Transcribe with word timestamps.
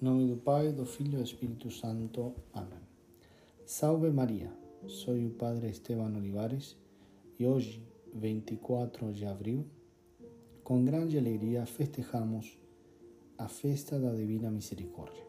nome 0.00 0.26
do 0.26 0.36
Pai, 0.36 0.72
do 0.72 0.84
Filho 0.84 1.14
e 1.14 1.16
do 1.16 1.22
Espírito 1.22 1.70
Santo. 1.70 2.34
Amém. 2.52 2.84
Salve 3.64 4.10
Maria, 4.10 4.52
sou 4.86 5.14
o 5.14 5.30
Padre 5.30 5.68
Esteban 5.68 6.14
Olivares 6.14 6.76
e 7.38 7.46
hoje, 7.46 7.82
24 8.14 9.12
de 9.12 9.24
abril, 9.24 9.64
com 10.62 10.84
grande 10.84 11.16
alegria 11.16 11.64
festejamos 11.64 12.58
a 13.38 13.48
festa 13.48 13.98
da 13.98 14.12
Divina 14.12 14.50
Misericórdia. 14.50 15.24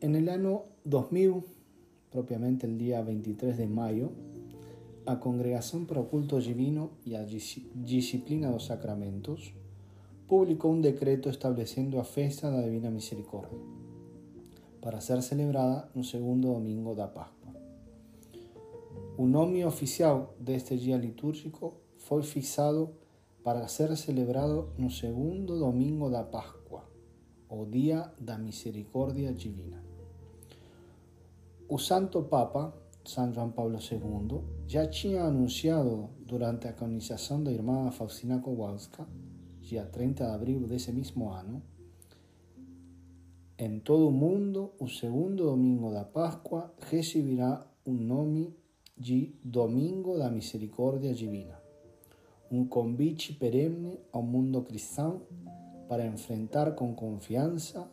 En 0.00 0.14
el 0.14 0.28
año 0.28 0.62
2000, 0.84 1.42
propiamente 2.10 2.66
el 2.66 2.78
día 2.78 3.02
23 3.02 3.58
de 3.58 3.66
mayo, 3.66 4.12
a 5.06 5.18
Congregación 5.18 5.86
para 5.86 6.00
o 6.00 6.08
Culto 6.08 6.40
Divino 6.40 6.92
e 7.04 7.16
a 7.16 7.24
Disciplina 7.24 8.50
dos 8.50 8.66
Sacramentos 8.66 9.52
publicó 10.26 10.68
un 10.68 10.80
decreto 10.80 11.28
estableciendo 11.28 12.00
a 12.00 12.04
festa 12.04 12.50
da 12.50 12.62
Divina 12.62 12.90
Misericordia 12.90 13.58
para 14.80 15.00
ser 15.00 15.22
celebrada 15.22 15.88
no 15.94 16.04
segundo 16.04 16.52
domingo 16.52 16.94
da 16.94 17.08
Páscoa. 17.08 17.54
O 19.16 19.26
nome 19.26 19.64
oficial 19.64 20.34
deste 20.38 20.76
dia 20.76 20.96
litúrgico 20.96 21.74
foi 21.96 22.22
fixado 22.22 22.94
para 23.42 23.68
ser 23.68 23.96
celebrado 23.96 24.72
no 24.78 24.90
segundo 24.90 25.58
domingo 25.58 26.10
da 26.10 26.22
Páscoa, 26.22 26.84
o 27.48 27.64
Dia 27.66 28.12
da 28.18 28.38
Misericórdia 28.38 29.32
Divina. 29.32 29.84
O 31.68 31.78
Santo 31.78 32.22
Papa, 32.22 32.74
San 33.04 33.32
Juan 33.32 33.50
Pablo 33.50 33.78
II, 33.78 34.40
já 34.66 34.86
tinha 34.86 35.24
anunciado 35.24 36.08
durante 36.26 36.66
a 36.66 36.72
canonização 36.72 37.42
da 37.42 37.52
irmã 37.52 37.90
Faustina 37.90 38.38
Kowalska 38.38 39.06
día 39.68 39.90
30 39.90 40.26
de 40.26 40.32
abril 40.32 40.68
de 40.68 40.76
ese 40.76 40.92
mismo 40.92 41.34
año, 41.34 41.62
en 43.56 43.82
todo 43.82 44.08
el 44.08 44.14
mundo, 44.14 44.74
el 44.80 44.90
segundo 44.90 45.44
domingo 45.44 45.92
da 45.92 46.12
Pascua 46.12 46.74
recibirá 46.90 47.66
un 47.84 48.08
nombre 48.08 48.52
de 48.96 49.32
Domingo 49.42 50.18
da 50.18 50.28
Misericordia 50.28 51.14
Divina, 51.14 51.58
un 52.50 52.68
convite 52.68 53.34
perenne 53.34 53.98
al 54.12 54.24
mundo 54.24 54.64
cristiano 54.64 55.22
para 55.88 56.04
enfrentar 56.04 56.74
con 56.74 56.94
confianza 56.94 57.90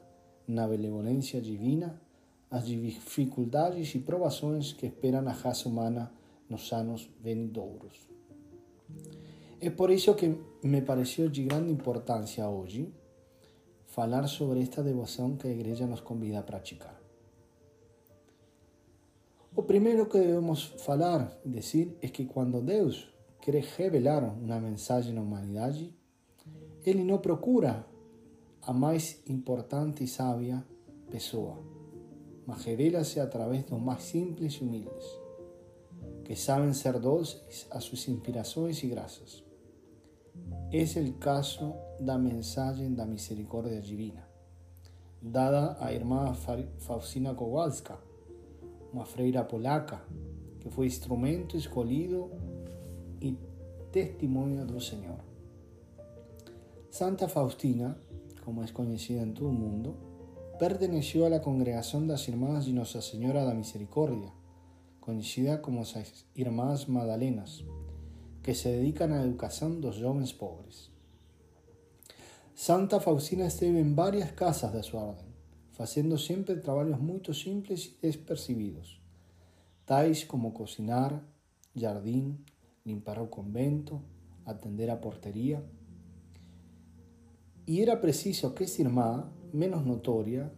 na 0.48 0.68
benevolencia 0.68 1.40
divina 1.42 2.02
as 2.50 2.66
dificuldades 2.66 3.96
y 3.96 4.00
provações 4.00 4.74
que 4.74 4.88
esperan 4.88 5.28
a 5.28 5.34
raça 5.34 5.70
humana 5.70 6.12
nos 6.50 6.74
anos 6.74 7.10
vindouros. 7.24 8.10
Es 9.62 9.72
por 9.72 9.92
eso 9.92 10.16
que 10.16 10.36
me 10.64 10.82
pareció 10.82 11.30
de 11.30 11.44
gran 11.44 11.70
importancia 11.70 12.50
hoy 12.50 12.92
falar 13.86 14.28
sobre 14.28 14.60
esta 14.60 14.82
devoción 14.82 15.38
que 15.38 15.50
la 15.50 15.54
Iglesia 15.54 15.86
nos 15.86 16.02
convida 16.02 16.40
a 16.40 16.46
practicar. 16.48 17.00
Lo 19.56 19.68
primero 19.68 20.10
que 20.10 20.18
debemos 20.18 20.74
falar 20.84 21.40
y 21.46 21.52
decir 21.52 21.96
es 22.02 22.12
que 22.12 22.26
cuando 22.26 22.60
Dios 22.60 23.14
quiere 23.40 23.64
revelar 23.78 24.36
una 24.42 24.60
mensaje 24.60 25.12
a 25.12 25.14
la 25.14 25.22
humanidad, 25.22 25.76
Él 26.84 27.06
no 27.06 27.22
procura 27.22 27.86
a 28.64 28.74
más 28.74 29.20
importante 29.28 30.06
y 30.06 30.08
sabia 30.08 30.66
persona, 31.12 31.62
mas 32.48 32.66
revela-se 32.66 33.22
a 33.22 33.30
través 33.30 33.66
de 33.66 33.72
los 33.72 33.82
más 33.82 34.02
simples 34.02 34.60
y 34.60 34.64
humildes, 34.64 35.06
que 36.24 36.36
saben 36.36 36.74
ser 36.74 37.00
dulces 37.00 37.68
a 37.70 37.80
sus 37.80 38.08
inspiraciones 38.08 38.84
y 38.84 38.90
gracias. 38.90 39.51
Es 40.72 40.96
el 40.96 41.20
caso 41.20 41.76
da 42.00 42.18
mensaje 42.18 42.88
da 42.92 43.06
misericordia 43.06 43.82
divina, 43.82 44.26
dada 45.22 45.76
a 45.82 45.92
irmã 45.92 46.34
Faustina 46.34 47.36
Kowalska, 47.36 48.00
una 48.94 49.04
freira 49.04 49.50
polaca, 49.50 50.02
que 50.62 50.70
fue 50.70 50.86
instrumento 50.86 51.58
escolhido 51.58 52.30
y 53.20 53.36
testimonio 53.92 54.66
del 54.66 54.80
Señor. 54.80 55.20
Santa 56.90 57.28
Faustina, 57.28 57.98
como 58.46 58.64
es 58.64 58.72
conocida 58.72 59.24
en 59.24 59.34
todo 59.34 59.50
el 59.50 59.58
mundo, 59.58 59.98
perteneció 60.58 61.26
a 61.26 61.30
la 61.30 61.42
congregación 61.42 62.08
de 62.08 62.14
las 62.14 62.30
Hermanas 62.30 62.66
de 62.66 62.72
Nuestra 62.72 63.02
Señora 63.02 63.44
da 63.44 63.54
Misericordia, 63.54 64.32
conocida 65.02 65.62
como 65.62 65.82
las 65.82 66.26
Hermanas 66.34 66.88
Magdalenas 66.88 67.66
que 68.44 68.56
se 68.56 68.72
dedican 68.72 69.14
a 69.14 69.18
la 69.18 69.24
educación 69.24 69.82
de 69.82 69.88
los 69.88 70.02
jóvenes 70.02 70.34
pobres. 70.34 70.90
Santa 72.56 73.00
Faustina 73.00 73.46
esteve 73.46 73.80
en 73.80 73.96
varias 73.96 74.32
casas 74.34 74.74
de 74.74 74.84
su 74.84 74.98
orden, 74.98 75.32
haciendo 75.78 76.18
siempre 76.18 76.56
trabajos 76.56 77.00
muy 77.00 77.22
simples 77.34 77.88
y 77.88 78.08
despercibidos, 78.08 79.02
tais 79.86 80.26
como 80.26 80.54
cocinar, 80.54 81.24
jardín, 81.76 82.46
limpar 82.84 83.20
el 83.20 83.30
convento, 83.30 84.04
atender 84.46 84.92
a 84.92 85.02
portería. 85.02 85.64
Y 87.66 87.82
era 87.82 88.02
preciso 88.02 88.54
que 88.54 88.66
esta 88.66 88.84
hermana, 88.84 89.32
menos 89.54 89.86
notoria, 89.86 90.52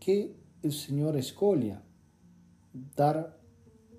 que 0.00 0.36
el 0.62 0.72
Señor 0.72 1.16
escolha 1.16 1.82
dar 2.96 3.38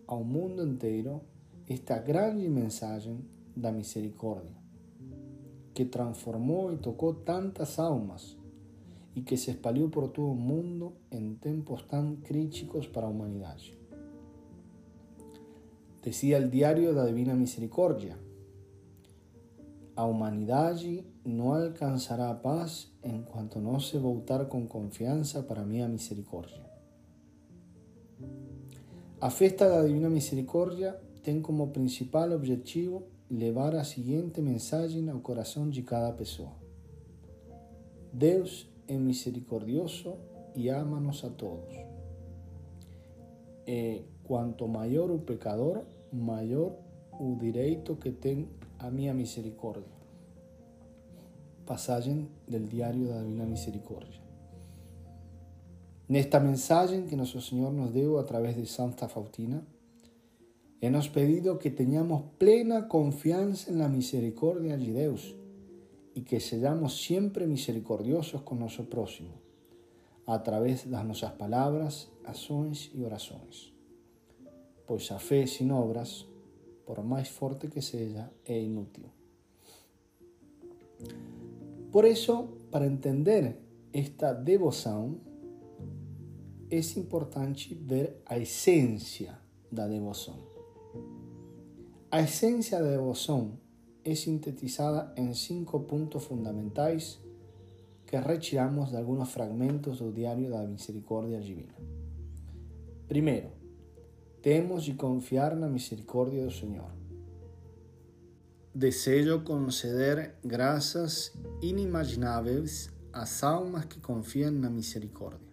a 0.08 0.16
un 0.16 0.30
mundo 0.30 0.64
entero 0.64 1.24
esta 1.68 2.00
grande 2.00 2.48
mensaje 2.48 3.16
da 3.56 3.72
misericordia, 3.72 4.56
que 5.74 5.86
transformó 5.86 6.72
y 6.72 6.78
tocó 6.78 7.16
tantas 7.16 7.80
almas 7.80 8.38
y 9.16 9.24
que 9.24 9.38
se 9.38 9.52
espalió 9.52 9.90
por 9.90 10.12
todo 10.14 10.34
el 10.34 10.40
mundo 10.40 10.94
en 11.10 11.38
tiempos 11.40 11.88
tan 11.88 12.18
críticos 12.18 12.88
para 12.88 13.08
la 13.08 13.14
humanidad. 13.14 13.58
Decía 16.04 16.38
el 16.38 16.52
diario 16.52 16.90
de 16.90 16.96
la 16.96 17.06
Divina 17.06 17.34
Misericordia, 17.34 18.16
a 19.96 20.06
humanidad 20.06 20.78
no 21.24 21.56
alcanzará 21.56 22.42
paz 22.42 22.92
en 23.02 23.24
cuanto 23.24 23.60
no 23.60 23.80
se 23.80 23.98
voltar 23.98 24.50
con 24.50 24.68
confianza 24.68 25.48
para 25.48 25.64
mi 25.64 25.82
misericordia. 25.88 26.70
A 29.22 29.32
festa 29.32 29.68
da 29.68 29.82
Divina 29.82 30.10
Misericordia 30.10 31.00
tem 31.26 31.42
como 31.42 31.70
principal 31.70 32.32
objetivo 32.34 33.02
levar 33.32 33.74
a 33.74 33.84
seguinte 33.84 34.40
mensagem 34.42 35.10
ao 35.10 35.20
coração 35.22 35.68
de 35.68 35.82
cada 35.82 36.12
pessoa. 36.14 36.54
Deus 38.14 38.70
é 38.88 38.96
misericordioso 38.96 40.14
e 40.56 40.70
ama-nos 40.70 41.26
a 41.26 41.32
todos. 41.32 41.76
E 43.66 44.04
quanto 44.24 44.68
maior 44.68 45.10
o 45.10 45.18
pecador, 45.18 45.82
maior 46.14 46.78
o 47.20 47.36
direito 47.36 47.96
que 47.96 48.12
tem 48.12 48.48
a 48.78 48.92
minha 48.92 49.12
misericórdia. 49.12 49.96
Passagem 51.66 52.30
do 52.48 52.60
Diário 52.60 53.08
da 53.08 53.18
Divina 53.24 53.46
Misericórdia. 53.46 54.22
Nesta 56.08 56.40
mensagem 56.40 57.08
que 57.08 57.16
Nosso 57.16 57.42
Senhor 57.42 57.74
nos 57.74 57.92
deu 57.92 58.20
através 58.20 58.56
de 58.56 58.68
Santa 58.68 59.08
Faustina, 59.08 59.66
Hemos 60.82 61.10
pedido 61.10 61.58
que 61.58 61.72
tengamos 61.72 62.24
plena 62.38 62.88
confianza 62.88 63.72
en 63.72 63.80
la 63.80 63.88
misericordia 63.88 64.78
de 64.78 64.86
Dios 64.86 65.36
y 66.14 66.22
que 66.22 66.40
seamos 66.40 67.02
siempre 67.02 67.48
misericordiosos 67.48 68.42
con 68.42 68.60
nuestro 68.60 68.90
próximo, 68.90 69.32
a 70.26 70.44
través 70.44 70.90
de 70.90 71.04
nuestras 71.04 71.34
palabras, 71.34 72.12
acciones 72.26 72.92
y 72.94 73.04
oraciones. 73.04 73.74
Pues 74.86 75.12
a 75.12 75.20
fe 75.20 75.48
sin 75.48 75.72
obras, 75.72 76.26
por 76.86 77.04
más 77.04 77.30
fuerte 77.30 77.70
que 77.70 77.82
sea, 77.82 78.32
es 78.44 78.64
inútil. 78.64 79.06
Por 81.92 82.06
eso, 82.06 82.50
para 82.70 82.86
entender 82.86 83.60
esta 83.94 84.34
devoción, 84.34 85.22
es 86.70 86.98
importante 86.98 87.78
ver 87.80 88.22
a 88.26 88.38
esencia 88.38 89.40
de 89.72 89.78
la 89.78 89.88
devoción. 89.88 90.55
La 92.16 92.22
esencia 92.22 92.82
de 92.82 92.92
devoción 92.92 93.60
es 94.06 94.22
sintetizada 94.22 95.14
en 95.18 95.36
cinco 95.36 95.86
puntos 95.86 96.24
fundamentales 96.24 97.20
que 98.06 98.22
retiramos 98.22 98.94
de 98.94 99.00
algunos 99.00 99.30
fragmentos 99.30 100.00
del 100.00 100.14
diario 100.14 100.50
de 100.50 100.56
la 100.56 100.66
misericordia 100.66 101.40
divina. 101.40 101.76
Primero, 103.10 103.50
tenemos 104.42 104.88
de 104.88 104.96
confiar 104.96 105.52
en 105.52 105.60
la 105.60 105.68
misericordia 105.68 106.44
del 106.44 106.54
Señor. 106.54 106.88
Deseo 108.74 109.44
conceder 109.44 110.38
gracias 110.42 111.34
inimaginables 111.62 112.94
a 113.12 113.20
las 113.20 113.44
almas 113.44 113.88
que 113.88 114.00
confían 114.00 114.56
en 114.56 114.62
la 114.62 114.70
misericordia. 114.70 115.52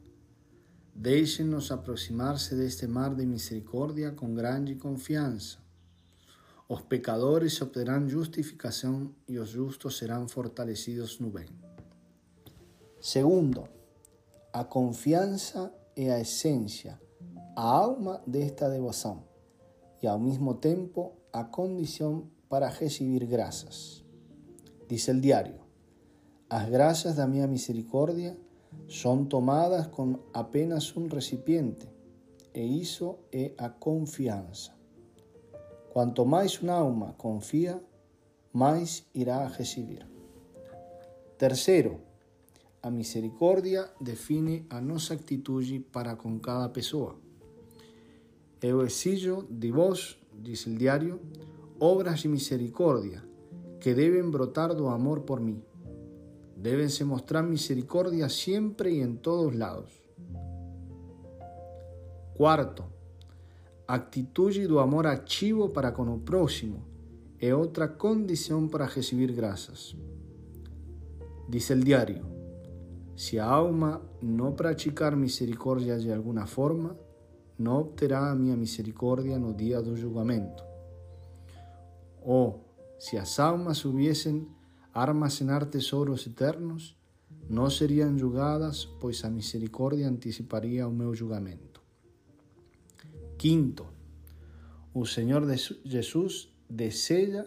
Déjenos 0.95 1.73
aproximarse 1.73 2.55
de 2.55 2.69
este 2.69 2.87
mar 2.87 3.17
de 3.17 3.27
misericordia 3.27 4.15
con 4.15 4.37
grande 4.37 4.79
confianza 4.79 5.62
los 6.73 6.81
pecadores 6.81 7.61
obtendrán 7.61 8.11
justificación 8.11 9.15
y 9.27 9.35
los 9.35 9.55
justos 9.55 9.99
serán 9.99 10.31
fortalecidos 10.31 11.21
no. 11.21 11.31
Segundo, 12.99 13.69
a 14.55 14.65
confiança 14.65 15.71
é 15.95 16.11
a 16.11 16.19
essência, 16.19 16.99
a 17.55 17.63
alma 17.63 18.23
desta 18.27 18.71
devoção 18.71 19.25
e 20.03 20.07
ao 20.07 20.19
mesmo 20.19 20.55
tempo 20.55 21.13
a 21.31 21.45
condição 21.45 22.31
para 22.49 22.71
receber 22.71 23.27
graças. 23.27 24.03
Diz 24.89 25.07
o 25.09 25.21
diário: 25.21 25.61
As 26.49 26.71
graças 26.71 27.17
da 27.17 27.27
minha 27.27 27.47
misericórdia 27.47 28.35
são 28.89 29.27
tomadas 29.27 29.89
com 29.89 30.21
apenas 30.33 30.97
um 30.97 31.07
recipiente, 31.07 31.87
e 32.55 32.81
isso 32.81 33.19
é 33.31 33.53
a 33.59 33.69
confiança. 33.69 34.82
Quanto 35.93 36.25
mais 36.25 36.59
uma 36.59 36.73
alma 36.73 37.15
confia, 37.19 37.79
mais 38.51 39.05
irá 39.15 39.47
receber. 39.47 40.07
Terceiro, 41.37 42.01
a 42.83 42.91
misericórdia 42.91 43.91
define 44.01 44.65
a 44.71 44.81
nossa 44.81 45.13
atitude 45.13 45.81
para 45.93 46.17
com 46.17 46.39
cada 46.39 46.71
pessoa. 46.71 47.17
Eu 48.63 48.81
exijo 48.81 49.47
de 49.51 49.71
vós, 49.71 50.17
diz 50.33 50.65
o 50.65 50.75
diário, 50.75 51.21
obras 51.79 52.21
de 52.21 52.29
misericórdia 52.29 53.23
que 53.79 53.93
devem 53.93 54.31
brotar 54.31 54.75
do 54.75 54.89
amor 54.89 55.21
por 55.21 55.41
mim. 55.41 55.63
Deben-se 56.57 57.05
mostrar 57.05 57.43
misericórdia 57.43 58.31
sempre 58.31 58.95
e 58.95 59.03
em 59.03 59.15
todos 59.17 59.55
lados. 59.55 59.93
Quarto, 63.93 64.09
atitude 64.09 64.67
do 64.67 64.79
amor 64.79 65.07
ativo 65.07 65.69
para 65.69 65.93
com 65.93 66.09
o 66.15 66.19
próximo 66.19 66.83
é 67.39 67.55
outra 67.55 67.87
condição 67.87 68.67
para 68.67 68.87
receber 68.87 69.31
graças. 69.33 69.95
Diz 71.47 71.69
o 71.69 71.77
diário: 71.77 72.25
se 73.15 73.39
a 73.39 73.45
alma 73.45 74.01
não 74.23 74.53
praticar 74.53 75.15
misericórdia 75.15 75.99
de 75.99 76.11
alguma 76.11 76.47
forma, 76.47 76.97
não 77.59 77.81
obterá 77.81 78.31
a 78.31 78.35
minha 78.35 78.57
misericórdia 78.57 79.39
no 79.39 79.53
dia 79.53 79.83
do 79.83 79.95
julgamento. 79.95 80.65
Ou, 82.23 82.65
se 82.99 83.19
as 83.19 83.39
almas 83.39 83.85
a 84.95 85.03
armazenar 85.03 85.67
tesouros 85.67 86.27
eternos, 86.27 86.97
não 87.47 87.69
seriam 87.69 88.17
julgadas, 88.17 88.87
pois 89.01 89.23
a 89.25 89.29
misericórdia 89.29 90.09
anteciparia 90.09 90.89
o 90.89 90.93
meu 90.93 91.15
julgamento. 91.15 91.72
Quinto, 93.43 93.85
o 94.95 95.05
Senhor 95.05 95.43
Jesus 95.85 96.49
deseja 96.71 97.45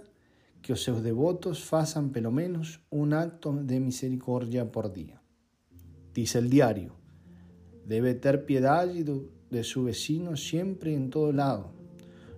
que 0.62 0.74
os 0.74 0.84
seus 0.84 1.00
devotos 1.00 1.62
façam 1.62 2.10
pelo 2.10 2.34
menos 2.34 2.82
um 2.92 3.14
acto 3.14 3.54
de 3.64 3.80
misericórdia 3.80 4.66
por 4.66 4.90
dia. 4.90 5.18
Diz 6.14 6.36
o 6.36 6.42
diário: 6.42 6.92
deve 7.86 8.14
ter 8.16 8.44
piedade 8.44 9.06
de 9.50 9.64
seu 9.64 9.86
vecino 9.86 10.36
sempre 10.36 10.92
em 10.92 11.08
todo 11.08 11.34
lado. 11.34 11.70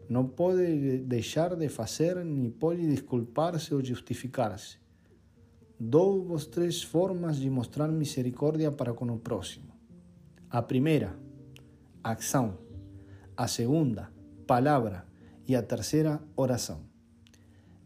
Não 0.07 0.27
pode 0.27 0.99
deixar 0.99 1.55
de 1.55 1.67
fazer, 1.67 2.23
nem 2.23 2.51
pode 2.51 2.85
desculpar-se 2.85 3.73
ou 3.73 3.83
justificar-se. 3.83 4.77
Dou-vos 5.79 6.45
três 6.45 6.83
formas 6.83 7.37
de 7.39 7.49
mostrar 7.49 7.87
misericórdia 7.87 8.71
para 8.71 8.93
com 8.93 9.07
o 9.07 9.17
próximo. 9.17 9.73
A 10.47 10.61
primeira, 10.61 11.17
ação. 12.03 12.66
A 13.37 13.47
segunda, 13.47 14.11
palavra. 14.47 15.05
E 15.47 15.55
a 15.55 15.61
terceira, 15.61 16.19
oração. 16.35 16.79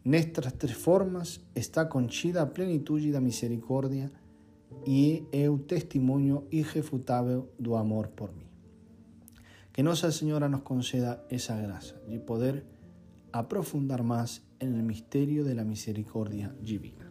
Nestas 0.02 0.50
três 0.54 0.76
formas 0.76 1.40
está 1.54 1.84
contida 1.84 2.40
a 2.40 2.46
plenitude 2.46 3.12
da 3.12 3.20
misericórdia 3.20 4.10
e 4.86 5.28
é 5.30 5.50
o 5.50 5.58
testemunho 5.58 6.48
irrefutável 6.50 7.52
do 7.58 7.76
amor 7.76 8.08
por 8.08 8.32
mim. 8.34 8.48
Que 9.72 9.82
Nossa 9.82 10.10
Senhora 10.10 10.48
nos 10.48 10.62
conceda 10.62 11.22
essa 11.30 11.54
graça 11.54 11.94
de 12.08 12.18
poder 12.18 12.64
aprofundar 13.30 14.02
mais 14.02 14.42
no 14.60 14.82
mistério 14.82 15.44
da 15.44 15.64
misericórdia 15.64 16.56
divina. 16.60 17.01